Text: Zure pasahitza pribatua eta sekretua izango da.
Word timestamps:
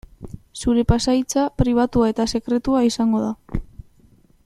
Zure 0.61 0.83
pasahitza 0.91 1.43
pribatua 1.63 2.09
eta 2.15 2.25
sekretua 2.35 2.83
izango 2.91 3.21
da. 3.29 3.61